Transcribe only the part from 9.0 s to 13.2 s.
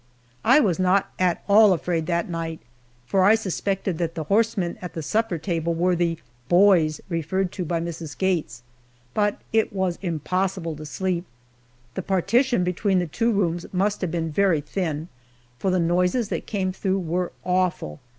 But it was impossible to sleep. The partition between the